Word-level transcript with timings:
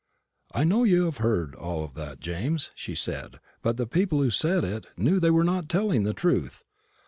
'I 0.55 0.63
know 0.63 0.83
you 0.83 1.05
have 1.05 1.17
heard 1.17 1.53
all 1.53 1.85
that, 1.87 2.19
James,' 2.19 2.71
she 2.73 2.95
said; 2.95 3.39
'but 3.61 3.77
the 3.77 3.85
people 3.85 4.19
who 4.23 4.31
said 4.31 4.63
it 4.63 4.87
knew 4.97 5.19
they 5.19 5.29
were 5.29 5.43
not 5.43 5.69
telling 5.69 6.05
the 6.05 6.13
truth. 6.15 6.63